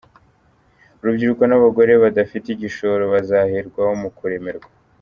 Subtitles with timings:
[0.99, 4.67] Urubyiruko n’abagore badafite igishoro bazaherwaho mu kuremerwa